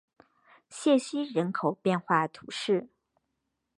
[0.71, 2.89] 谢西人口变化图示